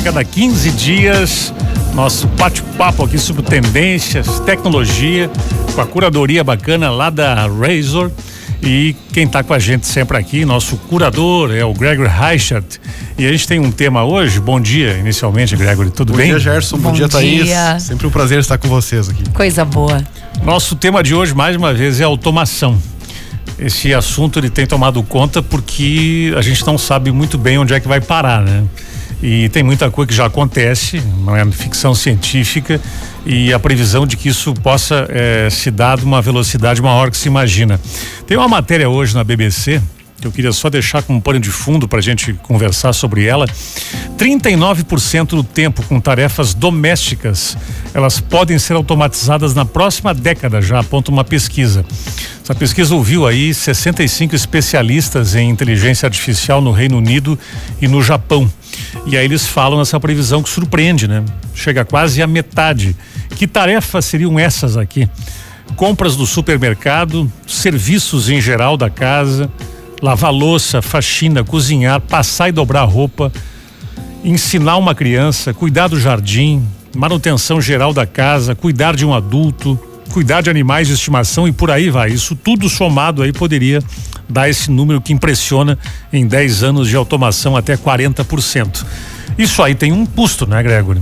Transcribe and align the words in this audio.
a 0.00 0.02
cada 0.02 0.24
15 0.24 0.70
dias. 0.70 1.52
Nosso 1.94 2.26
bate-papo 2.26 3.04
aqui 3.04 3.18
sobre 3.18 3.42
tendências, 3.42 4.40
tecnologia, 4.40 5.30
com 5.74 5.80
a 5.80 5.86
curadoria 5.86 6.42
bacana 6.42 6.90
lá 6.90 7.10
da 7.10 7.46
Razor. 7.46 8.10
E 8.62 8.94
quem 9.12 9.24
está 9.24 9.42
com 9.42 9.52
a 9.52 9.58
gente 9.58 9.86
sempre 9.86 10.16
aqui, 10.16 10.44
nosso 10.44 10.76
curador, 10.76 11.54
é 11.54 11.64
o 11.64 11.72
Gregory 11.72 12.08
Reichert. 12.08 12.64
E 13.18 13.26
a 13.26 13.32
gente 13.32 13.46
tem 13.46 13.58
um 13.58 13.70
tema 13.70 14.04
hoje. 14.04 14.40
Bom 14.40 14.60
dia, 14.60 14.96
inicialmente, 14.98 15.54
Gregory. 15.56 15.90
Tudo 15.90 16.12
bom 16.12 16.18
bem? 16.18 16.32
Bom 16.32 16.38
dia, 16.38 16.52
Gerson. 16.52 16.76
Bom, 16.76 16.90
bom 16.90 16.92
dia, 16.92 17.08
Thaís. 17.08 17.44
Dia. 17.44 17.78
Sempre 17.78 18.06
um 18.06 18.10
prazer 18.10 18.38
estar 18.38 18.58
com 18.58 18.68
vocês 18.68 19.08
aqui. 19.08 19.22
Coisa 19.30 19.64
boa. 19.64 20.02
Nosso 20.44 20.76
tema 20.76 21.02
de 21.02 21.14
hoje, 21.14 21.34
mais 21.34 21.56
uma 21.56 21.74
vez, 21.74 22.00
é 22.00 22.04
automação. 22.04 22.78
Esse 23.58 23.92
assunto 23.92 24.38
ele 24.38 24.48
tem 24.48 24.66
tomado 24.66 25.02
conta 25.02 25.42
porque 25.42 26.32
a 26.36 26.40
gente 26.40 26.66
não 26.66 26.78
sabe 26.78 27.12
muito 27.12 27.36
bem 27.36 27.58
onde 27.58 27.74
é 27.74 27.80
que 27.80 27.88
vai 27.88 28.00
parar, 28.00 28.40
né? 28.40 28.64
E 29.22 29.48
tem 29.50 29.62
muita 29.62 29.90
coisa 29.90 30.08
que 30.08 30.14
já 30.14 30.26
acontece, 30.26 31.02
não 31.24 31.36
é 31.36 31.44
ficção 31.50 31.94
científica, 31.94 32.80
e 33.26 33.52
a 33.52 33.58
previsão 33.58 34.06
de 34.06 34.16
que 34.16 34.30
isso 34.30 34.54
possa 34.54 35.06
eh, 35.10 35.48
se 35.50 35.70
dar 35.70 35.98
de 35.98 36.04
uma 36.04 36.22
velocidade 36.22 36.80
maior 36.80 37.10
que 37.10 37.16
se 37.18 37.28
imagina. 37.28 37.78
Tem 38.26 38.36
uma 38.36 38.48
matéria 38.48 38.88
hoje 38.88 39.14
na 39.14 39.22
BBC 39.22 39.82
que 40.20 40.26
eu 40.26 40.32
queria 40.32 40.52
só 40.52 40.68
deixar 40.68 41.02
como 41.02 41.20
pano 41.20 41.40
de 41.40 41.50
fundo 41.50 41.88
para 41.88 41.98
a 41.98 42.02
gente 42.02 42.34
conversar 42.34 42.92
sobre 42.92 43.24
ela. 43.24 43.46
39% 44.18 45.28
do 45.28 45.42
tempo 45.42 45.82
com 45.84 45.98
tarefas 46.00 46.52
domésticas, 46.52 47.56
elas 47.94 48.20
podem 48.20 48.58
ser 48.58 48.74
automatizadas 48.74 49.54
na 49.54 49.64
próxima 49.64 50.12
década, 50.12 50.60
já 50.60 50.78
aponta 50.78 51.10
uma 51.10 51.24
pesquisa. 51.24 51.84
Essa 52.42 52.54
pesquisa 52.54 52.94
ouviu 52.94 53.26
aí 53.26 53.54
65 53.54 54.34
especialistas 54.34 55.34
em 55.34 55.48
inteligência 55.48 56.06
artificial 56.06 56.60
no 56.60 56.72
Reino 56.72 56.98
Unido 56.98 57.38
e 57.80 57.88
no 57.88 58.02
Japão. 58.02 58.50
E 59.06 59.16
aí 59.16 59.24
eles 59.24 59.46
falam 59.46 59.78
nessa 59.78 59.98
previsão 59.98 60.42
que 60.42 60.48
surpreende, 60.48 61.08
né? 61.08 61.24
Chega 61.54 61.84
quase 61.84 62.20
à 62.22 62.26
metade. 62.26 62.96
Que 63.36 63.46
tarefas 63.46 64.04
seriam 64.04 64.38
essas 64.38 64.76
aqui? 64.76 65.08
Compras 65.76 66.16
do 66.16 66.26
supermercado, 66.26 67.30
serviços 67.46 68.28
em 68.28 68.40
geral 68.40 68.76
da 68.76 68.90
casa, 68.90 69.50
lavar 70.00 70.32
louça, 70.32 70.80
faxina, 70.80 71.44
cozinhar, 71.44 72.00
passar 72.00 72.48
e 72.48 72.52
dobrar 72.52 72.84
roupa, 72.84 73.32
ensinar 74.24 74.76
uma 74.76 74.94
criança, 74.94 75.52
cuidar 75.52 75.88
do 75.88 75.98
jardim, 75.98 76.66
manutenção 76.94 77.60
geral 77.60 77.92
da 77.92 78.06
casa, 78.06 78.54
cuidar 78.54 78.96
de 78.96 79.04
um 79.04 79.14
adulto, 79.14 79.78
cuidar 80.12 80.40
de 80.40 80.50
animais 80.50 80.88
de 80.88 80.94
estimação 80.94 81.46
e 81.46 81.52
por 81.52 81.70
aí 81.70 81.90
vai. 81.90 82.10
Isso 82.10 82.34
tudo 82.34 82.68
somado 82.68 83.22
aí 83.22 83.32
poderia 83.32 83.82
dar 84.28 84.48
esse 84.48 84.70
número 84.70 85.00
que 85.00 85.12
impressiona 85.12 85.78
em 86.12 86.26
10 86.26 86.62
anos 86.62 86.88
de 86.88 86.96
automação 86.96 87.56
até 87.56 87.76
40%. 87.76 88.84
Isso 89.38 89.62
aí 89.62 89.74
tem 89.74 89.92
um 89.92 90.04
custo, 90.04 90.46
né, 90.46 90.62
Gregory? 90.62 91.00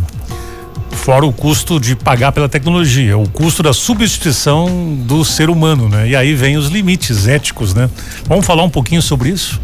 Fora 1.08 1.24
o 1.24 1.32
custo 1.32 1.80
de 1.80 1.96
pagar 1.96 2.32
pela 2.32 2.50
tecnologia, 2.50 3.16
o 3.16 3.26
custo 3.26 3.62
da 3.62 3.72
substituição 3.72 4.94
do 5.06 5.24
ser 5.24 5.48
humano, 5.48 5.88
né? 5.88 6.06
E 6.06 6.14
aí 6.14 6.34
vem 6.34 6.58
os 6.58 6.68
limites 6.68 7.26
éticos, 7.26 7.72
né? 7.72 7.88
Vamos 8.26 8.44
falar 8.44 8.62
um 8.62 8.68
pouquinho 8.68 9.00
sobre 9.00 9.30
isso? 9.30 9.58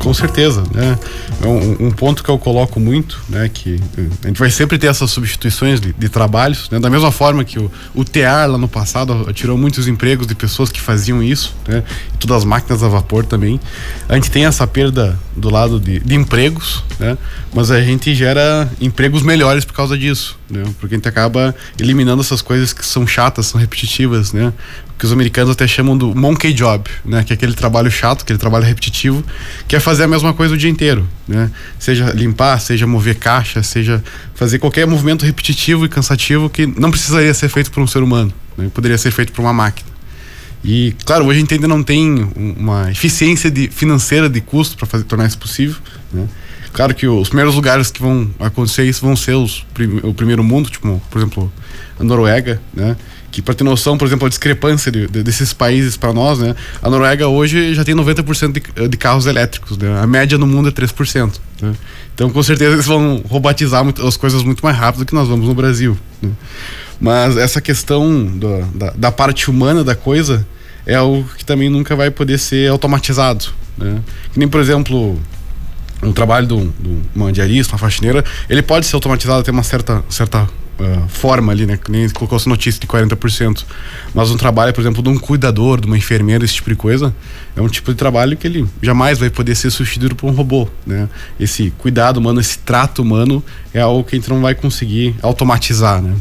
Com 0.00 0.12
certeza, 0.12 0.64
né? 0.74 0.98
É 1.40 1.46
um, 1.46 1.86
um, 1.86 1.90
ponto 1.92 2.24
que 2.24 2.28
eu 2.28 2.36
coloco 2.36 2.80
muito, 2.80 3.20
né? 3.28 3.48
Que 3.48 3.80
eh, 3.96 4.06
a 4.24 4.26
gente 4.26 4.40
vai 4.40 4.50
sempre 4.50 4.76
ter 4.76 4.88
essas 4.88 5.08
substituições 5.12 5.80
de, 5.80 5.92
de 5.92 6.08
trabalhos, 6.08 6.68
né? 6.68 6.80
Da 6.80 6.90
mesma 6.90 7.12
forma 7.12 7.44
que 7.44 7.60
o, 7.60 7.70
o 7.94 8.04
TEAR 8.04 8.50
lá 8.50 8.58
no 8.58 8.66
passado 8.66 9.32
tirou 9.32 9.56
muitos 9.56 9.86
empregos 9.86 10.26
de 10.26 10.34
pessoas 10.34 10.72
que 10.72 10.80
faziam 10.80 11.22
isso, 11.22 11.54
né? 11.68 11.84
E 12.12 12.16
todas 12.16 12.38
as 12.38 12.44
máquinas 12.44 12.82
a 12.82 12.88
vapor 12.88 13.24
também. 13.24 13.60
A 14.08 14.16
gente 14.16 14.32
tem 14.32 14.46
essa 14.46 14.66
perda 14.66 15.16
do 15.36 15.48
lado 15.48 15.78
de, 15.78 16.00
de 16.00 16.16
empregos, 16.16 16.82
né? 16.98 17.16
Mas 17.54 17.70
a 17.70 17.80
gente 17.80 18.12
gera 18.16 18.68
empregos 18.80 19.22
melhores 19.22 19.64
por 19.64 19.74
causa 19.74 19.96
disso, 19.96 20.37
né? 20.50 20.64
Porque 20.80 20.94
a 20.94 20.98
gente 20.98 21.08
acaba 21.08 21.54
eliminando 21.78 22.20
essas 22.20 22.42
coisas 22.42 22.72
que 22.72 22.84
são 22.84 23.06
chatas, 23.06 23.46
são 23.46 23.60
repetitivas, 23.60 24.32
né? 24.32 24.52
que 24.98 25.06
os 25.06 25.12
americanos 25.12 25.52
até 25.52 25.66
chamam 25.66 25.96
do 25.96 26.14
monkey 26.14 26.52
job, 26.52 26.90
né? 27.04 27.22
Que 27.22 27.32
é 27.32 27.34
aquele 27.34 27.54
trabalho 27.54 27.90
chato, 27.90 28.22
aquele 28.22 28.38
trabalho 28.38 28.64
repetitivo, 28.64 29.24
que 29.68 29.76
é 29.76 29.80
fazer 29.80 30.02
a 30.02 30.08
mesma 30.08 30.34
coisa 30.34 30.54
o 30.54 30.58
dia 30.58 30.68
inteiro, 30.68 31.08
né? 31.26 31.50
Seja 31.78 32.10
limpar, 32.10 32.60
seja 32.60 32.86
mover 32.86 33.14
caixa, 33.14 33.62
seja 33.62 34.02
fazer 34.34 34.58
qualquer 34.58 34.86
movimento 34.86 35.24
repetitivo 35.24 35.84
e 35.84 35.88
cansativo 35.88 36.50
que 36.50 36.66
não 36.66 36.90
precisaria 36.90 37.32
ser 37.32 37.48
feito 37.48 37.70
por 37.70 37.80
um 37.80 37.86
ser 37.86 38.02
humano, 38.02 38.32
né? 38.56 38.68
Poderia 38.74 38.98
ser 38.98 39.12
feito 39.12 39.32
por 39.32 39.42
uma 39.42 39.52
máquina. 39.52 39.88
E, 40.64 40.92
claro, 41.04 41.24
hoje 41.26 41.38
a 41.38 41.40
gente 41.40 41.54
ainda 41.54 41.68
não 41.68 41.84
tem 41.84 42.28
uma 42.34 42.90
eficiência 42.90 43.48
de, 43.48 43.68
financeira 43.68 44.28
de 44.28 44.40
custo 44.40 44.76
para 44.76 45.00
tornar 45.04 45.26
isso 45.26 45.38
possível, 45.38 45.76
né? 46.12 46.26
Claro 46.72 46.94
que 46.94 47.06
os 47.06 47.28
primeiros 47.28 47.54
lugares 47.54 47.90
que 47.90 48.00
vão 48.00 48.30
acontecer 48.38 48.84
isso 48.84 49.00
vão 49.00 49.16
ser 49.16 49.34
os, 49.34 49.66
o 50.02 50.14
primeiro 50.14 50.44
mundo, 50.44 50.70
tipo, 50.70 51.00
por 51.10 51.18
exemplo, 51.18 51.52
a 51.98 52.04
Noruega, 52.04 52.60
né? 52.72 52.96
que 53.30 53.42
para 53.42 53.54
ter 53.54 53.64
noção, 53.64 53.98
por 53.98 54.06
exemplo, 54.06 54.26
a 54.26 54.28
discrepância 54.28 54.90
de, 54.90 55.06
de, 55.06 55.22
desses 55.22 55.52
países 55.52 55.96
para 55.96 56.12
nós, 56.12 56.38
né? 56.38 56.54
A 56.82 56.88
Noruega 56.88 57.28
hoje 57.28 57.74
já 57.74 57.84
tem 57.84 57.94
90% 57.94 58.52
de, 58.52 58.88
de 58.88 58.96
carros 58.96 59.26
elétricos, 59.26 59.76
né? 59.76 60.00
A 60.00 60.06
média 60.06 60.38
no 60.38 60.46
mundo 60.46 60.68
é 60.68 60.72
3%, 60.72 61.34
né? 61.60 61.74
Então, 62.14 62.30
com 62.30 62.42
certeza 62.42 62.72
eles 62.72 62.86
vão 62.86 63.22
robotizar 63.28 63.84
muito, 63.84 64.04
as 64.06 64.16
coisas 64.16 64.42
muito 64.42 64.64
mais 64.64 64.76
rápido 64.76 65.00
do 65.00 65.06
que 65.06 65.14
nós 65.14 65.28
vamos 65.28 65.46
no 65.46 65.54
Brasil, 65.54 65.96
né? 66.22 66.30
Mas 67.00 67.36
essa 67.36 67.60
questão 67.60 68.26
da, 68.74 68.90
da, 68.90 69.12
parte 69.12 69.48
humana 69.48 69.84
da 69.84 69.94
coisa 69.94 70.44
é 70.84 70.96
algo 70.96 71.24
que 71.36 71.44
também 71.44 71.68
nunca 71.68 71.94
vai 71.94 72.10
poder 72.10 72.38
ser 72.38 72.68
automatizado, 72.68 73.46
né? 73.76 74.00
Que 74.32 74.38
nem, 74.38 74.48
por 74.48 74.60
exemplo, 74.60 75.16
um 76.02 76.12
trabalho 76.12 76.46
de, 76.46 76.54
um, 76.54 76.72
de 76.78 76.98
uma 77.14 77.32
diarista, 77.32 77.72
uma 77.74 77.78
faxineira, 77.78 78.24
ele 78.48 78.62
pode 78.62 78.86
ser 78.86 78.94
automatizado 78.94 79.40
até 79.40 79.50
uma 79.50 79.62
certa, 79.62 80.04
certa 80.08 80.42
uh, 80.42 81.08
forma 81.08 81.52
ali, 81.52 81.66
né? 81.66 81.76
Que 81.76 81.90
nem 81.90 82.08
colocou 82.08 82.36
essa 82.36 82.48
notícia 82.48 82.80
de 82.80 82.86
40%. 82.86 83.64
Mas 84.14 84.30
um 84.30 84.36
trabalho, 84.36 84.72
por 84.72 84.80
exemplo, 84.80 85.02
de 85.02 85.08
um 85.08 85.18
cuidador, 85.18 85.80
de 85.80 85.86
uma 85.86 85.96
enfermeira, 85.96 86.44
esse 86.44 86.54
tipo 86.54 86.70
de 86.70 86.76
coisa, 86.76 87.14
é 87.56 87.60
um 87.60 87.68
tipo 87.68 87.90
de 87.90 87.96
trabalho 87.96 88.36
que 88.36 88.46
ele 88.46 88.66
jamais 88.82 89.18
vai 89.18 89.30
poder 89.30 89.54
ser 89.54 89.70
substituído 89.70 90.14
por 90.14 90.28
um 90.28 90.34
robô, 90.34 90.68
né? 90.86 91.08
Esse 91.38 91.72
cuidado 91.78 92.18
humano, 92.18 92.40
esse 92.40 92.58
trato 92.58 93.02
humano 93.02 93.42
é 93.74 93.80
algo 93.80 94.04
que 94.04 94.16
a 94.16 94.18
gente 94.18 94.30
não 94.30 94.40
vai 94.40 94.54
conseguir 94.54 95.14
automatizar, 95.22 96.00
né? 96.00 96.14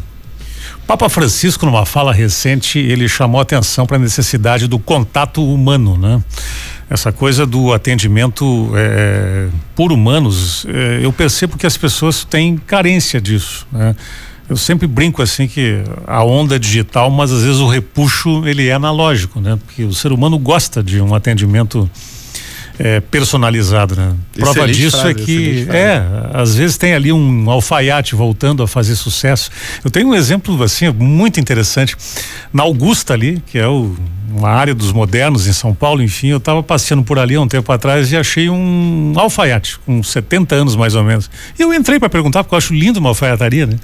Papa 0.85 1.09
Francisco, 1.09 1.65
numa 1.65 1.85
fala 1.85 2.13
recente, 2.13 2.79
ele 2.79 3.07
chamou 3.09 3.41
atenção 3.41 3.85
para 3.85 3.97
a 3.97 3.99
necessidade 3.99 4.67
do 4.67 4.79
contato 4.79 5.44
humano, 5.44 5.97
né? 5.97 6.23
Essa 6.90 7.12
coisa 7.12 7.46
do 7.46 7.74
atendimento 7.74 8.72
é, 8.75 9.48
por 9.75 9.92
humanos, 9.92 10.66
é, 10.70 11.00
eu 11.03 11.12
percebo 11.12 11.58
que 11.58 11.68
as 11.68 11.75
pessoas 11.75 12.24
têm 12.24 12.58
carência 12.58 13.20
disso, 13.20 13.68
né? 13.72 13.96
Eu 14.50 14.56
sempre 14.56 14.88
brinco 14.88 15.22
assim 15.22 15.46
que 15.46 15.84
a 16.06 16.24
onda 16.24 16.56
é 16.56 16.59
digital, 16.59 17.12
mas 17.12 17.34
às 17.34 17.44
vezes 17.44 17.59
o 17.59 17.68
repuxo 17.68 18.48
ele 18.48 18.70
é 18.70 18.74
analógico, 18.74 19.42
né? 19.42 19.59
Porque 19.66 19.84
o 19.84 19.94
ser 19.94 20.14
humano 20.14 20.40
gosta 20.40 20.81
de 20.81 21.02
um 21.02 21.14
atendimento 21.14 21.90
é, 22.79 22.99
personalizado, 22.99 23.95
né? 23.95 24.13
Prova 24.33 24.51
excelente 24.51 24.77
disso 24.77 24.97
frase, 24.97 25.21
é 25.21 25.25
que 25.25 25.67
é, 25.69 26.03
às 26.33 26.55
vezes 26.55 26.77
tem 26.77 26.93
ali 26.93 27.11
um 27.11 27.49
alfaiate 27.49 28.15
voltando 28.15 28.61
a 28.61 28.67
fazer 28.67 28.95
sucesso. 28.95 29.49
Eu 29.83 29.89
tenho 29.89 30.09
um 30.09 30.15
exemplo 30.15 30.61
assim 30.63 30.89
muito 30.91 31.39
interessante 31.39 31.95
na 32.53 32.63
Augusta 32.63 33.13
ali, 33.13 33.41
que 33.47 33.57
é 33.57 33.67
o, 33.67 33.95
uma 34.29 34.49
área 34.49 34.75
dos 34.75 34.91
modernos 34.91 35.47
em 35.47 35.53
São 35.53 35.73
Paulo, 35.73 36.01
enfim, 36.01 36.27
eu 36.27 36.38
estava 36.38 36.61
passeando 36.61 37.03
por 37.03 37.17
ali 37.17 37.35
há 37.35 37.41
um 37.41 37.47
tempo 37.47 37.71
atrás 37.71 38.11
e 38.11 38.17
achei 38.17 38.49
um 38.49 39.13
alfaiate 39.15 39.79
com 39.79 40.03
70 40.03 40.55
anos 40.55 40.75
mais 40.75 40.95
ou 40.95 41.03
menos. 41.03 41.29
E 41.57 41.61
eu 41.61 41.73
entrei 41.73 41.99
para 41.99 42.09
perguntar 42.09 42.44
porque 42.44 42.53
eu 42.53 42.57
acho 42.57 42.73
lindo 42.73 42.99
uma 42.99 43.09
alfaiataria, 43.09 43.65
né? 43.65 43.75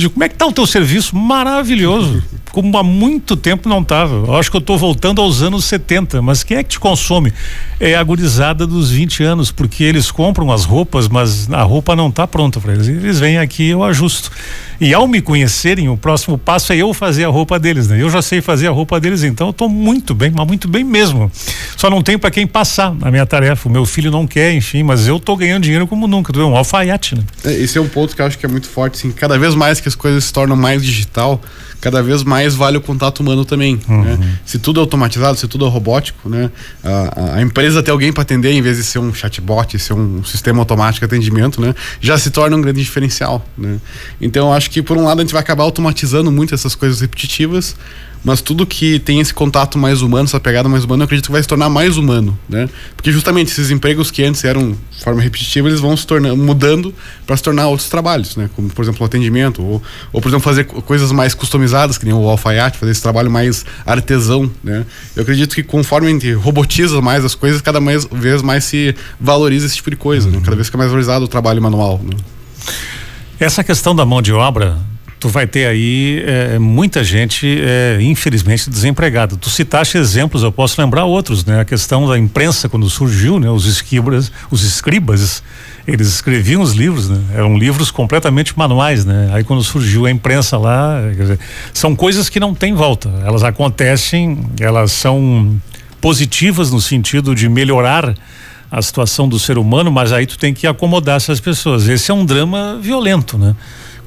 Digo, 0.00 0.14
como 0.14 0.24
é 0.24 0.28
que 0.30 0.34
tá 0.34 0.46
o 0.46 0.52
teu 0.52 0.66
serviço? 0.66 1.14
Maravilhoso. 1.14 2.22
Como 2.52 2.76
há 2.78 2.82
muito 2.82 3.36
tempo 3.36 3.68
não 3.68 3.80
estava. 3.80 4.14
Eu 4.14 4.34
acho 4.34 4.50
que 4.50 4.56
eu 4.56 4.60
estou 4.60 4.78
voltando 4.78 5.20
aos 5.20 5.42
anos 5.42 5.66
70, 5.66 6.22
mas 6.22 6.42
quem 6.42 6.56
é 6.56 6.62
que 6.62 6.70
te 6.70 6.80
consome? 6.80 7.32
É 7.78 7.94
a 7.94 8.02
gurizada 8.02 8.66
dos 8.66 8.90
20 8.90 9.22
anos, 9.22 9.52
porque 9.52 9.84
eles 9.84 10.10
compram 10.10 10.50
as 10.50 10.64
roupas, 10.64 11.06
mas 11.06 11.52
a 11.52 11.62
roupa 11.62 11.94
não 11.94 12.08
está 12.08 12.26
pronta 12.26 12.58
para 12.58 12.72
eles. 12.72 12.88
Eles 12.88 13.20
vêm 13.20 13.38
aqui 13.38 13.68
eu 13.68 13.84
ajusto. 13.84 14.32
E 14.80 14.94
ao 14.94 15.06
me 15.06 15.20
conhecerem, 15.20 15.90
o 15.90 15.96
próximo 15.96 16.38
passo 16.38 16.72
é 16.72 16.76
eu 16.76 16.94
fazer 16.94 17.24
a 17.24 17.28
roupa 17.28 17.58
deles, 17.58 17.88
né? 17.88 18.00
Eu 18.00 18.08
já 18.08 18.22
sei 18.22 18.40
fazer 18.40 18.66
a 18.66 18.70
roupa 18.70 18.98
deles, 18.98 19.22
então 19.22 19.48
eu 19.48 19.52
tô 19.52 19.68
muito 19.68 20.14
bem, 20.14 20.32
mas 20.34 20.46
muito 20.46 20.66
bem 20.66 20.82
mesmo. 20.82 21.30
Só 21.76 21.90
não 21.90 22.00
tenho 22.00 22.18
para 22.18 22.30
quem 22.30 22.46
passar 22.46 22.96
a 23.02 23.10
minha 23.10 23.26
tarefa. 23.26 23.68
O 23.68 23.72
meu 23.72 23.84
filho 23.84 24.10
não 24.10 24.26
quer, 24.26 24.54
enfim, 24.54 24.82
mas 24.82 25.06
eu 25.06 25.20
tô 25.20 25.36
ganhando 25.36 25.64
dinheiro 25.64 25.86
como 25.86 26.08
nunca, 26.08 26.32
tu 26.32 26.38
vê, 26.38 26.44
um 26.44 26.56
alfaiate, 26.56 27.14
né? 27.14 27.22
É, 27.44 27.52
esse 27.52 27.76
é 27.76 27.80
um 27.80 27.88
ponto 27.88 28.16
que 28.16 28.22
eu 28.22 28.26
acho 28.26 28.38
que 28.38 28.46
é 28.46 28.48
muito 28.48 28.68
forte, 28.68 28.94
assim, 28.94 29.12
cada 29.12 29.38
vez 29.38 29.54
mais 29.54 29.80
que 29.80 29.89
as 29.90 29.94
coisas 29.94 30.24
se 30.24 30.32
tornam 30.32 30.56
mais 30.56 30.84
digital, 30.84 31.40
cada 31.80 32.02
vez 32.02 32.22
mais 32.22 32.54
vale 32.54 32.76
o 32.76 32.80
contato 32.80 33.20
humano 33.20 33.44
também. 33.44 33.76
Né? 33.76 33.82
Uhum. 33.88 34.02
Né? 34.02 34.38
Se 34.44 34.58
tudo 34.58 34.80
é 34.80 34.82
automatizado, 34.82 35.38
se 35.38 35.46
tudo 35.48 35.66
é 35.66 35.68
robótico, 35.68 36.28
né? 36.28 36.50
A, 36.82 37.36
a 37.36 37.42
empresa 37.42 37.82
ter 37.82 37.90
alguém 37.90 38.12
para 38.12 38.22
atender 38.22 38.52
em 38.52 38.62
vez 38.62 38.76
de 38.76 38.84
ser 38.84 38.98
um 38.98 39.12
chatbot, 39.12 39.78
ser 39.78 39.94
um 39.94 40.22
sistema 40.24 40.60
automático 40.60 41.06
de 41.06 41.14
atendimento, 41.14 41.60
né? 41.60 41.74
Já 42.00 42.18
se 42.18 42.30
torna 42.30 42.56
um 42.56 42.60
grande 42.60 42.80
diferencial, 42.80 43.44
né? 43.56 43.78
Então 44.20 44.52
acho 44.52 44.70
que 44.70 44.82
por 44.82 44.96
um 44.96 45.04
lado 45.04 45.20
a 45.20 45.22
gente 45.22 45.32
vai 45.32 45.40
acabar 45.40 45.64
automatizando 45.64 46.30
muito 46.30 46.54
essas 46.54 46.74
coisas 46.74 47.00
repetitivas, 47.00 47.76
mas 48.22 48.40
tudo 48.40 48.66
que 48.66 48.98
tem 48.98 49.20
esse 49.20 49.32
contato 49.32 49.78
mais 49.78 50.02
humano, 50.02 50.24
essa 50.24 50.38
pegada 50.38 50.68
mais 50.68 50.84
humana, 50.84 51.02
eu 51.02 51.04
acredito 51.06 51.26
que 51.26 51.32
vai 51.32 51.42
se 51.42 51.48
tornar 51.48 51.68
mais 51.68 51.96
humano, 51.96 52.38
né? 52.48 52.68
Porque 52.94 53.10
justamente 53.10 53.50
esses 53.50 53.70
empregos 53.70 54.10
que 54.10 54.22
antes 54.22 54.44
eram 54.44 54.72
de 54.72 55.02
forma 55.02 55.22
repetitiva, 55.22 55.68
eles 55.68 55.80
vão 55.80 55.96
se 55.96 56.06
tornando, 56.06 56.36
mudando 56.36 56.94
para 57.26 57.36
se 57.36 57.42
tornar 57.42 57.68
outros 57.68 57.88
trabalhos, 57.88 58.36
né? 58.36 58.50
Como, 58.54 58.68
por 58.68 58.82
exemplo, 58.82 59.02
o 59.02 59.06
atendimento, 59.06 59.62
ou, 59.62 59.82
ou 60.12 60.20
por 60.20 60.28
exemplo, 60.28 60.44
fazer 60.44 60.64
coisas 60.64 61.10
mais 61.12 61.34
customizadas, 61.34 61.96
que 61.96 62.04
nem 62.04 62.12
o 62.12 62.28
alfaiate, 62.28 62.76
fazer 62.76 62.92
esse 62.92 63.02
trabalho 63.02 63.30
mais 63.30 63.64
artesão, 63.86 64.50
né? 64.62 64.84
Eu 65.16 65.22
acredito 65.22 65.54
que 65.54 65.62
conforme 65.62 66.08
a 66.08 66.10
gente 66.10 66.32
robotiza 66.32 67.00
mais 67.00 67.24
as 67.24 67.34
coisas, 67.34 67.62
cada 67.62 67.80
vez 67.80 68.42
mais 68.42 68.64
se 68.64 68.94
valoriza 69.18 69.66
esse 69.66 69.76
tipo 69.76 69.90
de 69.90 69.96
coisa, 69.96 70.30
né? 70.30 70.40
Cada 70.44 70.56
vez 70.56 70.66
fica 70.66 70.76
mais 70.76 70.90
valorizado 70.90 71.24
o 71.24 71.28
trabalho 71.28 71.62
manual, 71.62 72.00
né? 72.04 72.16
Essa 73.38 73.64
questão 73.64 73.96
da 73.96 74.04
mão 74.04 74.20
de 74.20 74.34
obra, 74.34 74.78
tu 75.20 75.28
vai 75.28 75.46
ter 75.46 75.66
aí 75.66 76.24
é, 76.26 76.58
muita 76.58 77.04
gente, 77.04 77.46
é, 77.46 77.98
infelizmente, 78.00 78.70
desempregada. 78.70 79.36
Tu 79.36 79.50
citaste 79.50 79.98
exemplos, 79.98 80.42
eu 80.42 80.50
posso 80.50 80.80
lembrar 80.80 81.04
outros, 81.04 81.44
né? 81.44 81.60
A 81.60 81.64
questão 81.64 82.08
da 82.08 82.18
imprensa 82.18 82.70
quando 82.70 82.88
surgiu, 82.88 83.38
né? 83.38 83.50
Os 83.50 83.66
escribas, 83.66 84.32
os 84.50 84.64
escribas, 84.64 85.42
eles 85.86 86.08
escreviam 86.08 86.62
os 86.62 86.72
livros, 86.72 87.10
né? 87.10 87.20
Eram 87.34 87.56
livros 87.58 87.90
completamente 87.90 88.58
manuais, 88.58 89.04
né? 89.04 89.30
Aí 89.34 89.44
quando 89.44 89.62
surgiu 89.62 90.06
a 90.06 90.10
imprensa 90.10 90.56
lá, 90.56 91.02
dizer, 91.14 91.38
são 91.74 91.94
coisas 91.94 92.30
que 92.30 92.40
não 92.40 92.54
tem 92.54 92.72
volta. 92.72 93.10
Elas 93.22 93.44
acontecem, 93.44 94.38
elas 94.58 94.90
são 94.90 95.60
positivas 96.00 96.70
no 96.70 96.80
sentido 96.80 97.34
de 97.34 97.46
melhorar 97.46 98.14
a 98.70 98.80
situação 98.80 99.28
do 99.28 99.38
ser 99.38 99.58
humano, 99.58 99.90
mas 99.90 100.12
aí 100.12 100.24
tu 100.24 100.38
tem 100.38 100.54
que 100.54 100.66
acomodar 100.66 101.16
essas 101.16 101.40
pessoas. 101.40 101.88
Esse 101.88 102.10
é 102.10 102.14
um 102.14 102.24
drama 102.24 102.78
violento, 102.80 103.36
né? 103.36 103.54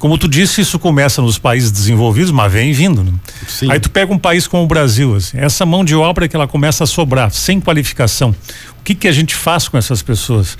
Como 0.04 0.18
tu 0.18 0.28
disse, 0.28 0.60
isso 0.60 0.78
começa 0.78 1.22
nos 1.22 1.38
países 1.38 1.72
desenvolvidos, 1.72 2.30
mas 2.30 2.52
vem 2.52 2.74
vindo. 2.74 3.02
Né? 3.02 3.10
Aí 3.70 3.80
tu 3.80 3.88
pega 3.88 4.12
um 4.12 4.18
país 4.18 4.46
como 4.46 4.62
o 4.62 4.66
Brasil, 4.66 5.16
assim, 5.16 5.38
essa 5.38 5.64
mão 5.64 5.82
de 5.82 5.94
obra 5.94 6.28
que 6.28 6.36
ela 6.36 6.46
começa 6.46 6.84
a 6.84 6.86
sobrar, 6.86 7.30
sem 7.30 7.58
qualificação. 7.58 8.36
O 8.78 8.84
que 8.84 8.94
que 8.94 9.08
a 9.08 9.12
gente 9.12 9.34
faz 9.34 9.66
com 9.66 9.78
essas 9.78 10.02
pessoas? 10.02 10.58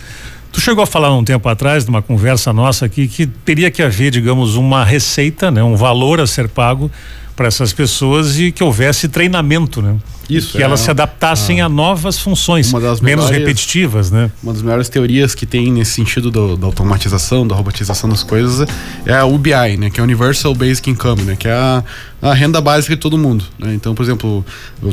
Tu 0.50 0.62
chegou 0.62 0.82
a 0.82 0.86
falar 0.86 1.14
um 1.14 1.22
tempo 1.22 1.46
atrás, 1.46 1.84
numa 1.84 2.00
conversa 2.00 2.54
nossa 2.54 2.86
aqui, 2.86 3.06
que 3.06 3.26
teria 3.26 3.70
que 3.70 3.82
haver, 3.82 4.10
digamos, 4.10 4.54
uma 4.56 4.82
receita, 4.82 5.50
né, 5.50 5.62
um 5.62 5.76
valor 5.76 6.22
a 6.22 6.26
ser 6.26 6.48
pago 6.48 6.90
para 7.36 7.48
essas 7.48 7.72
pessoas 7.72 8.38
e 8.38 8.52
que 8.52 8.62
houvesse 8.62 9.08
treinamento, 9.08 9.82
né? 9.82 9.96
Isso. 10.28 10.52
Que 10.52 10.62
é, 10.62 10.62
elas 10.62 10.80
se 10.80 10.90
adaptassem 10.90 11.60
a, 11.60 11.66
a 11.66 11.68
novas 11.68 12.18
funções, 12.18 12.72
menos 12.72 13.00
melhores, 13.00 13.30
repetitivas, 13.30 14.10
né? 14.10 14.30
Uma 14.42 14.52
das 14.52 14.62
melhores 14.62 14.88
teorias 14.88 15.34
que 15.34 15.46
tem 15.46 15.70
nesse 15.70 15.92
sentido 15.92 16.30
do, 16.30 16.56
da 16.56 16.66
automatização, 16.66 17.46
da 17.46 17.54
robotização 17.54 18.08
das 18.08 18.22
coisas 18.22 18.66
é 19.04 19.14
a 19.14 19.24
UBI, 19.24 19.76
né? 19.78 19.90
Que 19.90 20.00
é 20.00 20.02
Universal 20.02 20.54
Basic 20.54 20.90
Income, 20.90 21.22
né? 21.22 21.36
Que 21.36 21.48
é 21.48 21.52
a, 21.52 21.84
a 22.22 22.32
renda 22.32 22.60
básica 22.60 22.94
de 22.94 23.00
todo 23.00 23.18
mundo, 23.18 23.44
né? 23.58 23.74
Então, 23.74 23.94
por 23.94 24.02
exemplo, 24.02 24.44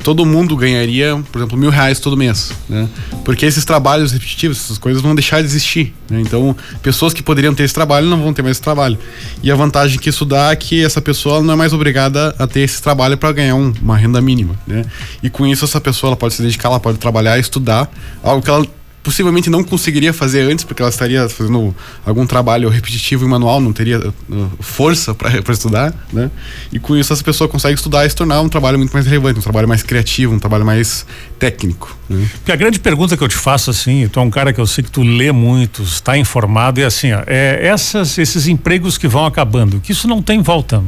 todo 0.04 0.26
mundo 0.26 0.56
ganharia, 0.56 1.22
por 1.32 1.40
exemplo, 1.40 1.58
mil 1.58 1.70
reais 1.70 2.00
todo 2.00 2.18
mês, 2.18 2.52
né? 2.68 2.90
Porque 3.24 3.46
esses 3.46 3.64
trabalhos 3.64 4.12
repetitivos, 4.12 4.58
essas 4.58 4.78
coisas 4.78 5.02
vão 5.02 5.16
deixar 5.16 5.40
de 5.40 5.48
existir, 5.48 5.94
né? 6.10 6.20
Então, 6.20 6.56
pessoas 6.84 7.14
que 7.14 7.24
poderiam 7.24 7.54
ter 7.54 7.64
esse 7.64 7.74
trabalho 7.74 8.08
não 8.08 8.22
vão 8.22 8.34
ter 8.34 8.42
mais 8.42 8.58
esse 8.58 8.62
trabalho. 8.62 8.98
E 9.42 9.50
a 9.50 9.56
vantagem 9.56 9.98
que 9.98 10.10
isso 10.10 10.26
dá 10.26 10.52
é 10.52 10.56
que 10.56 10.84
essa 10.84 11.02
pessoa 11.02 11.42
não 11.42 11.54
é 11.54 11.56
mais 11.56 11.72
obrigada 11.72 12.31
a 12.38 12.48
ter 12.48 12.62
esse 12.62 12.82
trabalho 12.82 13.18
para 13.18 13.32
ganhar 13.32 13.56
um, 13.56 13.74
uma 13.82 13.98
renda 13.98 14.22
mínima, 14.22 14.56
né? 14.66 14.84
E 15.22 15.30
com 15.30 15.46
isso 15.46 15.66
essa 15.66 15.82
pessoa 15.82 16.10
ela 16.10 16.18
pode 16.18 16.34
se 16.34 16.42
dedicar, 16.42 16.70
ela 16.70 16.80
pode 16.80 16.98
trabalhar, 16.98 17.38
estudar, 17.40 17.90
algo 18.24 18.42
que 18.42 18.50
ela 18.50 18.66
possivelmente 19.04 19.50
não 19.50 19.64
conseguiria 19.64 20.14
fazer 20.14 20.42
antes, 20.42 20.64
porque 20.64 20.82
ela 20.82 20.90
estaria 20.90 21.28
fazendo 21.28 21.76
algum 22.06 22.26
trabalho 22.26 22.70
repetitivo 22.70 23.26
e 23.26 23.28
manual, 23.28 23.60
não 23.60 23.74
teria 23.74 24.00
uh, 24.00 24.52
força 24.60 25.14
para 25.14 25.40
estudar, 25.52 25.94
né? 26.14 26.30
E 26.72 26.80
com 26.80 26.96
isso 26.96 27.12
essa 27.12 27.24
pessoa 27.24 27.48
consegue 27.48 27.76
estudar 27.76 28.06
e 28.06 28.10
se 28.10 28.16
tornar 28.16 28.42
um 28.42 28.50
trabalho 28.50 28.78
muito 28.78 28.92
mais 28.92 29.06
relevante, 29.06 29.40
um 29.40 29.42
trabalho 29.42 29.68
mais 29.68 29.84
criativo, 29.84 30.34
um 30.34 30.40
trabalho 30.40 30.66
mais 30.66 31.06
técnico. 31.40 31.98
Né? 32.08 32.28
Porque 32.36 32.52
a 32.52 32.56
grande 32.56 32.80
pergunta 32.80 33.18
que 33.18 33.24
eu 33.24 33.28
te 33.28 33.36
faço 33.36 33.72
assim, 33.72 34.08
tu 34.08 34.20
é 34.20 34.24
um 34.24 34.30
cara 34.30 34.54
que 34.54 34.62
eu 34.62 34.68
sei 34.68 34.84
que 34.84 34.92
tu 34.92 35.02
lê 35.02 35.32
muito, 35.32 35.82
está 35.82 36.18
informado, 36.18 36.80
é 36.80 36.86
assim, 36.86 37.12
ó, 37.12 37.24
é 37.26 37.60
essas, 37.66 38.18
esses 38.18 38.48
empregos 38.48 38.98
que 38.98 39.08
vão 39.08 39.26
acabando, 39.26 39.80
que 39.80 39.92
isso 39.92 40.08
não 40.08 40.22
tem 40.22 40.42
volta. 40.42 40.82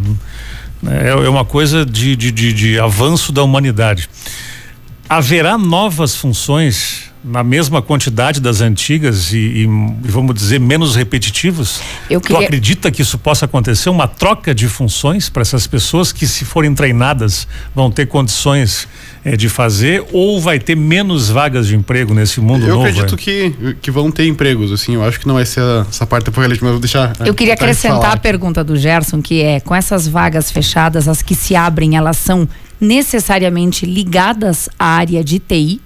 É, 0.88 1.10
é 1.10 1.30
uma 1.30 1.46
coisa 1.46 1.86
de, 1.86 2.16
de, 2.16 2.32
de, 2.32 2.54
de 2.54 2.80
avanço 2.80 3.32
da 3.32 3.44
humanidade. 3.44 4.10
Haverá 5.08 5.58
novas 5.58 6.16
funções 6.16 7.12
na 7.24 7.44
mesma 7.44 7.82
quantidade 7.82 8.42
das 8.42 8.60
antigas 8.60 9.32
e, 9.32 9.38
e, 9.38 9.68
vamos 10.02 10.36
dizer 10.36 10.60
menos 10.60 10.96
repetitivos? 10.96 11.80
Eu 12.10 12.20
queria... 12.20 12.38
Tu 12.38 12.44
acredita 12.44 12.92
que 12.92 13.02
isso 13.02 13.18
possa 13.18 13.46
acontecer 13.46 13.90
uma 13.90 14.08
troca 14.08 14.54
de 14.54 14.68
funções 14.68 15.30
para 15.30 15.42
essas 15.42 15.66
pessoas 15.66 16.12
que 16.12 16.28
se 16.28 16.44
forem 16.44 16.76
treinadas 16.76 17.48
vão 17.74 17.90
ter 17.90 18.08
condições 18.08 18.88
eh, 19.24 19.38
de 19.38 19.50
fazer 19.50 20.04
ou 20.12 20.40
vai 20.40 20.60
ter 20.60 20.76
menos 20.76 21.30
vagas 21.30 21.68
de 21.68 21.76
emprego 21.76 22.14
nesse 22.14 22.40
mundo 22.42 22.66
eu 22.66 22.76
novo? 22.76 22.88
Eu 22.88 22.90
acredito 22.90 23.18
que, 23.18 23.76
que 23.82 23.92
vão 23.92 24.12
ter 24.12 24.28
empregos, 24.28 24.72
assim, 24.72 24.96
eu 24.96 25.04
acho 25.04 25.20
que 25.20 25.28
não 25.28 25.36
vai 25.36 25.46
ser 25.46 25.62
essa 25.90 26.06
parte 26.06 26.30
apocalíptica, 26.30 26.66
mas 26.66 26.74
vou 26.74 26.82
deixar. 26.82 27.14
Eu 27.26 27.34
queria 27.34 27.54
acrescentar 27.54 28.14
a 28.14 28.18
pergunta 28.18 28.64
do 28.64 28.76
Gerson, 28.76 29.22
que 29.22 29.42
é 29.42 29.60
com 29.60 29.76
essas 29.76 30.08
vagas 30.08 30.52
fechadas, 30.52 31.08
as 31.08 31.22
que 31.22 31.36
se 31.36 31.56
abrem, 31.56 31.96
elas 31.96 32.18
são 32.18 32.48
necessariamente 32.80 33.86
ligadas 33.86 34.70
à 34.78 34.86
área 34.86 35.24
de 35.24 35.40
TI? 35.40 35.82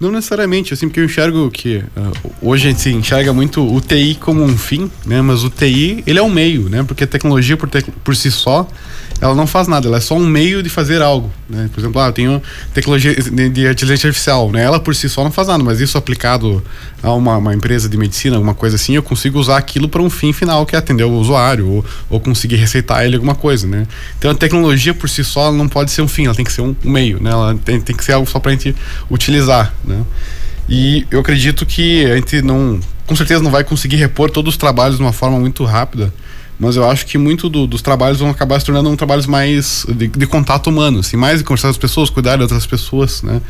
Não 0.00 0.10
necessariamente, 0.10 0.74
assim, 0.74 0.88
porque 0.88 1.00
eu 1.00 1.04
enxergo 1.04 1.50
que 1.50 1.76
uh, 1.96 2.32
hoje 2.42 2.68
a 2.68 2.70
gente 2.70 2.88
enxerga 2.90 3.32
muito 3.32 3.64
o 3.64 3.80
TI 3.80 4.16
como 4.20 4.42
um 4.42 4.56
fim, 4.56 4.90
né? 5.06 5.22
Mas 5.22 5.44
o 5.44 5.50
TI, 5.50 6.02
ele 6.06 6.18
é 6.18 6.22
um 6.22 6.30
meio, 6.30 6.68
né? 6.68 6.82
Porque 6.82 7.04
a 7.04 7.06
tecnologia 7.06 7.56
por, 7.56 7.68
por 8.02 8.16
si 8.16 8.30
só, 8.30 8.68
ela 9.20 9.34
não 9.34 9.46
faz 9.46 9.68
nada, 9.68 9.86
ela 9.86 9.98
é 9.98 10.00
só 10.00 10.16
um 10.16 10.26
meio 10.26 10.62
de 10.62 10.68
fazer 10.68 11.00
algo, 11.00 11.32
né? 11.48 11.70
Por 11.72 11.80
exemplo, 11.80 12.00
ah, 12.00 12.06
eu 12.06 12.12
tenho 12.12 12.42
tecnologia 12.72 13.14
de, 13.14 13.70
inteligência 13.70 14.08
artificial, 14.08 14.50
né? 14.50 14.62
Ela 14.62 14.80
por 14.80 14.94
si 14.94 15.08
só 15.08 15.22
não 15.22 15.30
faz 15.30 15.48
nada, 15.48 15.62
mas 15.62 15.80
isso 15.80 15.96
aplicado 15.96 16.62
a 17.02 17.12
uma, 17.12 17.36
uma 17.36 17.54
empresa 17.54 17.88
de 17.88 17.96
medicina, 17.96 18.36
alguma 18.36 18.54
coisa 18.54 18.76
assim, 18.76 18.96
eu 18.96 19.02
consigo 19.02 19.38
usar 19.38 19.56
aquilo 19.56 19.88
para 19.88 20.02
um 20.02 20.10
fim 20.10 20.32
final, 20.32 20.66
que 20.66 20.74
é 20.74 20.78
atender 20.78 21.04
o 21.04 21.12
usuário 21.12 21.68
ou, 21.68 21.84
ou 22.10 22.20
conseguir 22.20 22.56
receitar 22.56 23.04
ele 23.04 23.14
alguma 23.14 23.34
coisa, 23.34 23.66
né? 23.66 23.86
Então 24.18 24.30
a 24.30 24.34
tecnologia 24.34 24.92
por 24.92 25.08
si 25.08 25.22
só 25.22 25.52
não 25.52 25.68
pode 25.68 25.90
ser 25.90 26.02
um 26.02 26.08
fim, 26.08 26.26
ela 26.26 26.34
tem 26.34 26.44
que 26.44 26.52
ser 26.52 26.62
um, 26.62 26.74
um 26.84 26.90
meio, 26.90 27.22
né? 27.22 27.30
Ela 27.30 27.54
tem, 27.64 27.80
tem 27.80 27.94
que 27.94 28.04
ser 28.04 28.12
algo 28.12 28.28
só 28.28 28.40
para 28.40 28.50
a 28.50 28.54
gente 28.54 28.74
utilizar, 29.10 29.72
né? 29.86 30.04
E 30.68 31.06
eu 31.10 31.20
acredito 31.20 31.66
que 31.66 32.06
a 32.06 32.16
gente 32.16 32.40
não, 32.42 32.80
com 33.06 33.14
certeza 33.14 33.42
não 33.42 33.50
vai 33.50 33.64
conseguir 33.64 33.96
repor 33.96 34.30
todos 34.30 34.54
os 34.54 34.56
trabalhos 34.56 34.96
de 34.96 35.02
uma 35.02 35.12
forma 35.12 35.38
muito 35.38 35.64
rápida, 35.64 36.12
mas 36.58 36.76
eu 36.76 36.88
acho 36.88 37.04
que 37.06 37.18
muito 37.18 37.48
do, 37.48 37.66
dos 37.66 37.82
trabalhos 37.82 38.20
vão 38.20 38.30
acabar 38.30 38.58
se 38.60 38.66
tornando 38.66 38.88
um 38.88 38.96
trabalhos 38.96 39.26
mais 39.26 39.84
de, 39.88 40.06
de, 40.06 40.26
contato 40.26 40.68
humano, 40.68 41.00
assim, 41.00 41.16
mais 41.16 41.38
de 41.38 41.44
conversar 41.44 41.68
com 41.68 41.72
as 41.72 41.78
pessoas, 41.78 42.10
cuidar 42.10 42.36
de 42.36 42.42
outras 42.42 42.64
pessoas, 42.64 43.22
né? 43.22 43.40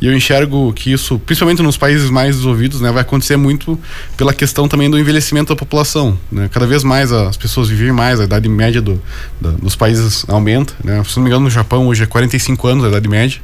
E 0.00 0.06
eu 0.06 0.14
enxergo 0.14 0.72
que 0.74 0.92
isso, 0.92 1.18
principalmente 1.18 1.62
nos 1.62 1.76
países 1.76 2.10
mais 2.10 2.36
desenvolvidos, 2.36 2.80
né, 2.80 2.92
vai 2.92 3.02
acontecer 3.02 3.36
muito 3.36 3.78
pela 4.16 4.34
questão 4.34 4.68
também 4.68 4.90
do 4.90 4.98
envelhecimento 4.98 5.48
da 5.48 5.56
população, 5.56 6.18
né? 6.30 6.50
Cada 6.52 6.66
vez 6.66 6.84
mais 6.84 7.12
as 7.12 7.36
pessoas 7.36 7.68
vivem 7.68 7.92
mais, 7.92 8.20
a 8.20 8.24
idade 8.24 8.48
média 8.48 8.82
do, 8.82 9.00
da, 9.40 9.50
dos 9.50 9.74
países 9.74 10.24
aumenta, 10.28 10.74
né? 10.84 11.02
Se 11.04 11.16
não 11.16 11.24
me 11.24 11.30
engano, 11.30 11.44
no 11.44 11.50
Japão 11.50 11.86
hoje 11.86 12.02
é 12.02 12.06
45 12.06 12.68
anos 12.68 12.84
a 12.84 12.88
idade 12.88 13.08
média. 13.08 13.40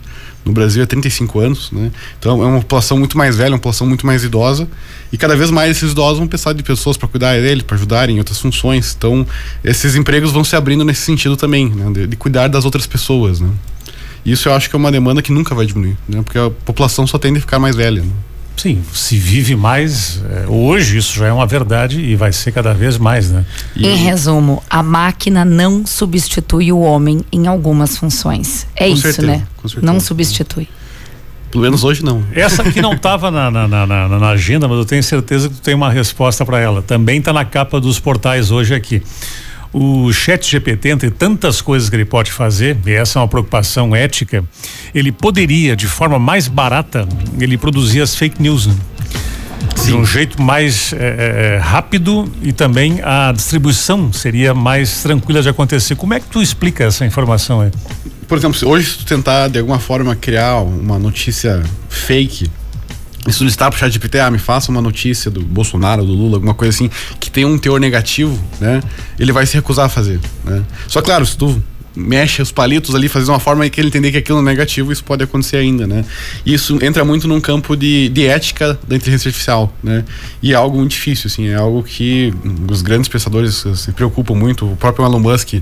No 0.46 0.52
Brasil 0.52 0.80
é 0.80 0.86
35 0.86 1.40
anos, 1.40 1.72
né? 1.72 1.90
Então 2.20 2.40
é 2.40 2.46
uma 2.46 2.60
população 2.60 2.96
muito 2.96 3.18
mais 3.18 3.36
velha, 3.36 3.50
uma 3.50 3.58
população 3.58 3.84
muito 3.84 4.06
mais 4.06 4.22
idosa. 4.22 4.68
E 5.12 5.18
cada 5.18 5.36
vez 5.36 5.50
mais 5.50 5.72
esses 5.72 5.90
idosos 5.90 6.18
vão 6.18 6.28
precisar 6.28 6.52
de 6.52 6.62
pessoas 6.62 6.96
para 6.96 7.08
cuidar 7.08 7.40
dele, 7.40 7.64
para 7.64 7.76
ajudarem 7.76 8.14
em 8.14 8.18
outras 8.20 8.38
funções. 8.38 8.94
Então 8.96 9.26
esses 9.64 9.96
empregos 9.96 10.30
vão 10.30 10.44
se 10.44 10.54
abrindo 10.54 10.84
nesse 10.84 11.02
sentido 11.02 11.36
também, 11.36 11.68
né? 11.68 11.90
de, 11.92 12.06
de 12.06 12.16
cuidar 12.16 12.46
das 12.46 12.64
outras 12.64 12.86
pessoas, 12.86 13.40
né? 13.40 13.50
Isso 14.24 14.48
eu 14.48 14.54
acho 14.54 14.70
que 14.70 14.76
é 14.76 14.78
uma 14.78 14.90
demanda 14.90 15.20
que 15.20 15.32
nunca 15.32 15.52
vai 15.52 15.66
diminuir, 15.66 15.96
né? 16.08 16.22
Porque 16.22 16.38
a 16.38 16.48
população 16.48 17.08
só 17.08 17.18
tende 17.18 17.38
a 17.38 17.40
ficar 17.40 17.58
mais 17.58 17.74
velha. 17.74 18.02
Né? 18.02 18.10
Sim, 18.56 18.82
se 18.92 19.18
vive 19.18 19.54
mais. 19.54 20.22
É, 20.30 20.46
hoje 20.48 20.96
isso 20.96 21.18
já 21.18 21.26
é 21.26 21.32
uma 21.32 21.46
verdade 21.46 22.00
e 22.00 22.16
vai 22.16 22.32
ser 22.32 22.52
cada 22.52 22.72
vez 22.72 22.96
mais, 22.96 23.30
né? 23.30 23.44
E... 23.74 23.86
Em 23.86 23.96
resumo, 23.96 24.62
a 24.68 24.82
máquina 24.82 25.44
não 25.44 25.84
substitui 25.84 26.72
o 26.72 26.80
homem 26.80 27.22
em 27.30 27.46
algumas 27.46 27.96
funções. 27.98 28.66
É 28.74 28.86
com 28.86 28.94
isso, 28.94 29.02
certeza, 29.02 29.26
né? 29.26 29.46
Não 29.82 30.00
substitui. 30.00 30.68
Pelo 31.50 31.62
menos 31.62 31.84
hoje 31.84 32.04
não. 32.04 32.22
Essa 32.34 32.62
aqui 32.62 32.82
não 32.82 32.94
estava 32.94 33.30
na, 33.30 33.50
na, 33.50 33.68
na, 33.68 33.86
na, 34.08 34.28
agenda, 34.28 34.66
mas 34.66 34.78
eu 34.78 34.84
tenho 34.84 35.02
certeza 35.02 35.48
que 35.48 35.54
tu 35.54 35.60
tem 35.60 35.74
uma 35.74 35.90
resposta 35.90 36.44
para 36.44 36.58
ela. 36.58 36.82
Também 36.82 37.18
está 37.18 37.32
na 37.32 37.44
capa 37.44 37.80
dos 37.80 37.98
portais 38.00 38.50
hoje 38.50 38.74
aqui. 38.74 39.02
O 39.78 40.10
chat 40.10 40.50
GPT, 40.50 40.88
entre 40.88 41.10
tantas 41.10 41.60
coisas 41.60 41.90
que 41.90 41.96
ele 41.96 42.06
pode 42.06 42.32
fazer, 42.32 42.78
e 42.86 42.92
essa 42.92 43.18
é 43.18 43.20
uma 43.20 43.28
preocupação 43.28 43.94
ética, 43.94 44.42
ele 44.94 45.12
poderia, 45.12 45.76
de 45.76 45.86
forma 45.86 46.18
mais 46.18 46.48
barata, 46.48 47.06
ele 47.38 47.58
produzir 47.58 48.00
as 48.00 48.16
fake 48.16 48.40
news. 48.40 48.66
Né? 48.66 48.74
de 49.84 49.94
um 49.94 50.04
jeito 50.04 50.40
mais 50.40 50.92
é, 50.94 51.60
rápido 51.62 52.30
e 52.42 52.52
também 52.52 53.00
a 53.02 53.32
distribuição 53.32 54.12
seria 54.12 54.54
mais 54.54 55.02
tranquila 55.02 55.42
de 55.42 55.48
acontecer. 55.48 55.94
Como 55.94 56.14
é 56.14 56.20
que 56.20 56.26
tu 56.26 56.40
explica 56.40 56.84
essa 56.84 57.04
informação 57.04 57.60
aí? 57.60 57.70
Por 58.26 58.38
exemplo, 58.38 58.58
hoje 58.68 58.90
se 58.90 58.98
tu 58.98 59.04
tentar 59.04 59.48
de 59.48 59.58
alguma 59.58 59.78
forma 59.78 60.16
criar 60.16 60.60
uma 60.60 60.98
notícia 60.98 61.62
fake 61.88 62.50
e 63.26 63.32
solicitar 63.32 63.70
pro 63.70 63.78
ChatGPT, 63.78 64.20
ah, 64.20 64.30
me 64.30 64.38
faça 64.38 64.70
uma 64.70 64.80
notícia 64.80 65.30
do 65.30 65.40
Bolsonaro, 65.42 66.04
do 66.04 66.12
Lula, 66.12 66.36
alguma 66.36 66.54
coisa 66.54 66.74
assim, 66.74 66.90
que 67.18 67.30
tem 67.30 67.44
um 67.44 67.58
teor 67.58 67.80
negativo, 67.80 68.38
né? 68.60 68.82
Ele 69.18 69.32
vai 69.32 69.46
se 69.46 69.54
recusar 69.54 69.86
a 69.86 69.88
fazer, 69.88 70.20
né? 70.44 70.62
Só 70.86 71.02
claro, 71.02 71.26
se 71.26 71.36
tu 71.36 71.62
mexe 71.96 72.42
os 72.42 72.52
palitos 72.52 72.94
ali, 72.94 73.08
fazendo 73.08 73.30
uma 73.30 73.40
forma 73.40 73.68
que 73.68 73.80
ele 73.80 73.88
entender 73.88 74.12
que 74.12 74.18
aquilo 74.18 74.38
é 74.38 74.42
negativo, 74.42 74.92
isso 74.92 75.02
pode 75.02 75.24
acontecer 75.24 75.56
ainda, 75.56 75.86
né? 75.86 76.04
Isso 76.44 76.78
entra 76.84 77.04
muito 77.04 77.26
num 77.26 77.40
campo 77.40 77.74
de, 77.74 78.10
de 78.10 78.26
ética 78.26 78.78
da 78.86 78.94
inteligência 78.94 79.28
artificial, 79.28 79.74
né? 79.82 80.04
E 80.42 80.52
é 80.52 80.54
algo 80.54 80.76
muito 80.76 80.90
difícil, 80.90 81.28
assim, 81.28 81.48
é 81.48 81.54
algo 81.54 81.82
que 81.82 82.32
os 82.70 82.82
grandes 82.82 83.08
pensadores 83.08 83.64
se 83.74 83.92
preocupam 83.92 84.34
muito. 84.34 84.70
O 84.70 84.76
próprio 84.76 85.06
Elon 85.06 85.18
Musk 85.18 85.54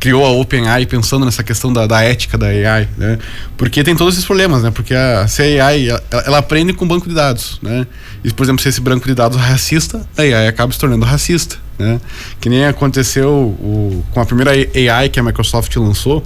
criou 0.00 0.24
a 0.24 0.30
OpenAI 0.30 0.86
pensando 0.86 1.26
nessa 1.26 1.44
questão 1.44 1.70
da, 1.70 1.86
da 1.86 2.02
ética 2.02 2.38
da 2.38 2.46
AI, 2.46 2.88
né? 2.96 3.18
Porque 3.56 3.84
tem 3.84 3.94
todos 3.94 4.14
esses 4.14 4.24
problemas, 4.24 4.62
né? 4.62 4.70
Porque 4.70 4.94
a, 4.94 5.28
se 5.28 5.60
a 5.60 5.66
AI, 5.66 5.90
ela, 5.90 6.02
ela 6.26 6.38
aprende 6.38 6.72
com 6.72 6.88
banco 6.88 7.06
de 7.06 7.14
dados, 7.14 7.60
né? 7.62 7.86
E, 8.24 8.32
por 8.32 8.42
exemplo, 8.44 8.62
se 8.62 8.70
esse 8.70 8.80
banco 8.80 9.06
de 9.06 9.14
dados 9.14 9.36
é 9.36 9.40
racista, 9.40 10.00
a 10.16 10.22
AI 10.22 10.48
acaba 10.48 10.72
se 10.72 10.78
tornando 10.78 11.04
racista, 11.04 11.56
né? 11.78 12.00
Que 12.40 12.48
nem 12.48 12.64
aconteceu 12.64 13.30
o, 13.30 14.02
com 14.10 14.20
a 14.20 14.26
primeira 14.26 14.52
AI 14.52 15.10
que 15.10 15.20
a 15.20 15.22
Microsoft 15.22 15.76
lançou, 15.76 16.24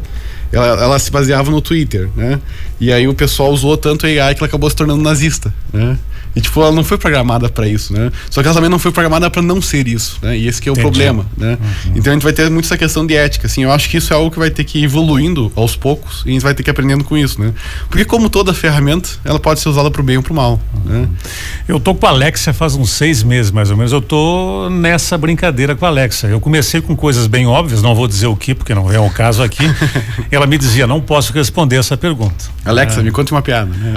ela, 0.53 0.67
ela, 0.67 0.99
se 1.01 1.11
baseava 1.11 1.51
no 1.51 1.61
Twitter, 1.61 2.09
né? 2.15 2.41
E 2.81 2.93
aí 2.93 3.09
o 3.09 3.15
pessoal 3.15 3.51
usou 3.51 3.77
tanto 3.77 4.07
a 4.07 4.09
AI 4.09 4.35
que 4.35 4.41
ela 4.41 4.47
acabou 4.47 4.71
se 4.71 4.77
tornando 4.77 5.03
nazista, 5.03 5.53
né? 5.73 5.99
E 6.35 6.41
tipo, 6.41 6.61
ela 6.61 6.73
não 6.73 6.83
foi 6.83 6.99
programada 6.99 7.49
para 7.49 7.69
isso, 7.69 7.93
né? 7.93 8.11
Só 8.29 8.43
que 8.43 8.49
ela 8.49 8.55
também 8.55 8.71
não 8.71 8.79
foi 8.79 8.91
programada 8.91 9.31
para 9.31 9.43
não 9.43 9.63
ser 9.63 9.87
isso, 9.87 10.19
né? 10.23 10.37
E 10.37 10.49
esse 10.49 10.61
que 10.61 10.69
é 10.69 10.73
o 10.73 10.75
Entendi. 10.75 10.83
problema, 10.83 11.27
né? 11.37 11.59
Uhum. 11.61 11.93
Então 11.97 12.13
a 12.13 12.15
gente 12.15 12.23
vai 12.23 12.33
ter 12.33 12.51
muito 12.51 12.65
essa 12.65 12.77
questão 12.77 13.07
de 13.07 13.15
ética, 13.15 13.47
assim. 13.47 13.63
Eu 13.63 13.71
acho 13.71 13.89
que 13.89 13.97
isso 13.97 14.13
é 14.13 14.17
algo 14.17 14.31
que 14.31 14.39
vai 14.39 14.51
ter 14.51 14.65
que 14.65 14.81
ir 14.81 14.85
evoluindo 14.85 15.53
aos 15.55 15.77
poucos 15.77 16.23
e 16.27 16.31
a 16.31 16.33
gente 16.33 16.43
vai 16.43 16.55
ter 16.55 16.63
que 16.63 16.71
ir 16.71 16.73
aprendendo 16.73 17.05
com 17.05 17.17
isso, 17.17 17.41
né? 17.41 17.53
Porque 17.89 18.05
como 18.05 18.29
toda 18.29 18.53
ferramenta, 18.53 19.09
ela 19.25 19.39
pode 19.39 19.61
ser 19.61 19.69
usada 19.69 19.91
pro 19.91 20.03
bem 20.03 20.17
ou 20.17 20.23
pro 20.23 20.35
mal, 20.35 20.61
uhum. 20.75 21.03
né? 21.03 21.09
Eu 21.69 21.79
tô 21.79 21.95
com 21.95 22.07
a 22.07 22.11
Alexa 22.11 22.53
faz 22.53 22.75
uns 22.75 22.91
seis 22.91 23.23
meses, 23.23 23.51
mais 23.51 23.71
ou 23.71 23.77
menos. 23.77 23.93
Eu 23.93 24.01
tô 24.01 24.69
nessa 24.71 25.17
brincadeira 25.19 25.75
com 25.75 25.85
a 25.85 25.89
Alexa. 25.89 26.27
Eu 26.27 26.41
comecei 26.41 26.81
com 26.81 26.97
coisas 26.97 27.27
bem 27.27 27.47
óbvias, 27.47 27.83
não 27.83 27.95
vou 27.95 28.09
dizer 28.09 28.27
o 28.27 28.37
que, 28.37 28.55
porque 28.55 28.75
não 28.75 28.91
é 28.91 28.99
o 28.99 29.11
caso 29.11 29.43
aqui. 29.43 29.65
ela 30.31 30.47
me 30.47 30.59
dizia, 30.59 30.87
não 30.87 31.01
posso 31.01 31.33
responder 31.33 31.77
essa 31.77 31.97
pergunta. 31.97 32.47
Alexa, 32.65 33.01
é. 33.01 33.03
me 33.03 33.11
conte 33.11 33.33
uma 33.33 33.43
piada. 33.43 33.71
Né? 33.71 33.95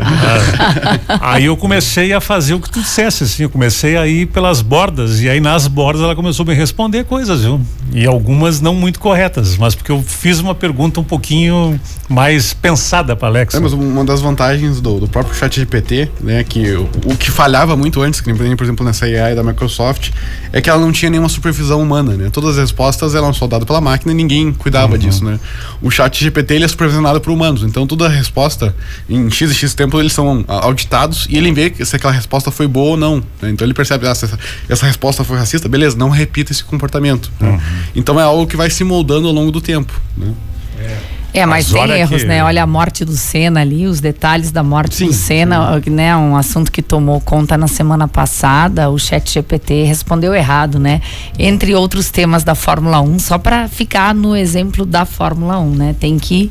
É. 1.07 1.17
Aí 1.21 1.45
eu 1.45 1.57
comecei 1.57 2.13
a 2.13 2.21
fazer 2.27 2.55
o 2.55 2.59
que 2.59 2.69
tu 2.69 2.81
dissesse, 2.81 3.23
assim, 3.23 3.43
eu 3.43 3.49
comecei 3.49 3.95
a 3.95 4.05
ir 4.05 4.25
pelas 4.25 4.61
bordas 4.61 5.21
e 5.21 5.29
aí 5.29 5.39
nas 5.39 5.65
bordas 5.65 6.01
ela 6.01 6.13
começou 6.13 6.43
a 6.43 6.49
me 6.49 6.53
responder 6.53 7.05
coisas, 7.05 7.41
viu? 7.41 7.61
E 7.93 8.05
algumas 8.05 8.59
não 8.59 8.75
muito 8.75 8.99
corretas, 8.99 9.55
mas 9.55 9.73
porque 9.73 9.89
eu 9.89 10.03
fiz 10.03 10.41
uma 10.41 10.53
pergunta 10.53 10.99
um 10.99 11.05
pouquinho 11.05 11.79
mais 12.09 12.53
pensada 12.53 13.15
para 13.15 13.29
Alexa. 13.29 13.55
É, 13.55 13.59
mas 13.61 13.71
uma 13.71 14.03
das 14.03 14.19
vantagens 14.19 14.81
do, 14.81 14.99
do 14.99 15.07
próprio 15.07 15.33
chat 15.33 15.55
GPT, 15.55 16.11
né, 16.19 16.43
que 16.43 16.73
o, 16.73 16.89
o, 17.05 17.15
que 17.15 17.31
falhava 17.31 17.77
muito 17.77 18.01
antes, 18.01 18.19
que 18.19 18.33
por 18.33 18.63
exemplo 18.63 18.85
nessa 18.85 19.05
AI 19.05 19.33
da 19.33 19.41
Microsoft, 19.41 20.11
é 20.51 20.59
que 20.59 20.69
ela 20.69 20.81
não 20.81 20.91
tinha 20.91 21.09
nenhuma 21.09 21.29
supervisão 21.29 21.81
humana, 21.81 22.13
né? 22.15 22.29
Todas 22.29 22.51
as 22.51 22.57
respostas 22.57 23.15
eram 23.15 23.33
só 23.33 23.47
dadas 23.47 23.65
pela 23.65 23.79
máquina 23.79 24.11
e 24.11 24.15
ninguém 24.15 24.51
cuidava 24.51 24.93
uhum. 24.93 24.99
disso, 24.99 25.23
né? 25.23 25.39
O 25.81 25.89
chat 25.89 26.21
GPT 26.21 26.55
ele 26.55 26.65
é 26.65 26.67
supervisionado 26.67 27.21
por 27.21 27.31
humanos, 27.31 27.63
então 27.63 27.87
toda 27.87 28.07
a 28.07 28.09
resposta 28.09 28.75
em 29.09 29.31
x 29.31 29.49
e 29.49 29.55
x 29.55 29.73
tempo 29.73 29.97
eles 29.97 30.11
são 30.11 30.43
auditados 30.45 31.25
e 31.29 31.37
ele 31.37 31.53
vê 31.53 31.73
se 31.85 31.95
aquela 31.95 32.16
resposta 32.17 32.51
foi 32.51 32.67
boa 32.67 32.91
ou 32.91 32.97
não. 32.97 33.23
Né? 33.41 33.49
Então 33.49 33.65
ele 33.65 33.73
percebe, 33.73 34.05
ah, 34.07 34.11
essa, 34.11 34.37
essa 34.67 34.85
resposta 34.85 35.23
foi 35.23 35.37
racista, 35.37 35.69
beleza, 35.69 35.97
não 35.97 36.09
repita 36.09 36.51
esse 36.51 36.63
comportamento. 36.63 37.31
Né? 37.39 37.49
Uhum. 37.49 37.59
Então 37.95 38.19
é 38.19 38.23
algo 38.23 38.45
que 38.45 38.57
vai 38.57 38.69
se 38.69 38.83
moldando 38.83 39.27
ao 39.27 39.33
longo 39.33 39.51
do 39.51 39.61
tempo. 39.61 39.93
Né? 40.15 40.33
É. 40.79 41.16
É, 41.33 41.45
mas 41.45 41.71
tem 41.71 41.91
erros, 41.91 42.21
que... 42.21 42.27
né? 42.27 42.43
Olha 42.43 42.63
a 42.63 42.67
morte 42.67 43.05
do 43.05 43.15
Senna 43.15 43.61
ali, 43.61 43.85
os 43.85 43.99
detalhes 43.99 44.51
da 44.51 44.63
morte 44.63 44.95
sim, 44.95 45.07
do 45.07 45.13
Senna, 45.13 45.79
sim. 45.83 45.89
né? 45.89 46.15
Um 46.15 46.35
assunto 46.35 46.71
que 46.71 46.81
tomou 46.81 47.19
conta 47.21 47.57
na 47.57 47.67
semana 47.67 48.07
passada, 48.07 48.89
o 48.89 48.97
Chat 48.97 49.31
GPT 49.31 49.83
respondeu 49.83 50.33
errado, 50.33 50.79
né? 50.79 51.01
Entre 51.37 51.75
outros 51.75 52.09
temas 52.09 52.43
da 52.43 52.55
Fórmula 52.55 53.01
1, 53.01 53.19
só 53.19 53.37
para 53.37 53.67
ficar 53.67 54.15
no 54.15 54.35
exemplo 54.35 54.85
da 54.85 55.05
Fórmula 55.05 55.59
1, 55.59 55.75
né? 55.75 55.95
Tem 55.99 56.17
que 56.17 56.49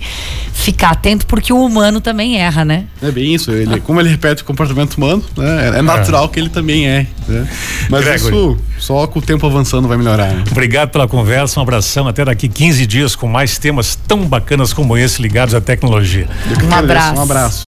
ficar 0.53 0.91
atento 0.91 1.27
porque 1.27 1.53
o 1.53 1.65
humano 1.65 2.01
também 2.01 2.39
erra, 2.39 2.65
né? 2.65 2.85
É 3.03 3.11
bem 3.11 3.35
isso, 3.35 3.51
ele, 3.51 3.81
como 3.81 4.01
ele 4.01 4.09
repete 4.09 4.43
o 4.43 4.45
comportamento 4.45 4.95
humano, 4.95 5.23
né? 5.37 5.79
É 5.79 5.83
natural 5.83 6.27
é. 6.27 6.29
que 6.29 6.39
ele 6.39 6.49
também 6.49 6.89
é, 6.89 7.07
né? 7.29 7.49
Mas 7.89 8.05
Gregory. 8.05 8.37
isso 8.37 8.59
só 8.79 9.07
com 9.07 9.19
o 9.19 9.23
tempo 9.23 9.47
avançando 9.47 9.89
vai 9.89 9.97
melhorar. 9.97 10.33
Né? 10.33 10.45
Obrigado 10.51 10.91
pela 10.91 11.09
conversa, 11.09 11.59
um 11.61 11.63
abração, 11.63 12.07
até 12.07 12.25
daqui 12.25 12.49
15 12.49 12.87
dias 12.87 13.17
com 13.17 13.27
mais 13.27 13.59
temas 13.59 13.97
tão 14.07 14.25
bacanas 14.27 14.66
como 14.73 14.97
esse 14.97 15.21
ligados 15.21 15.55
à 15.55 15.61
tecnologia. 15.61 16.29
Um 16.65 16.75
abraço. 16.75 17.19
Um 17.19 17.23
abraço. 17.23 17.65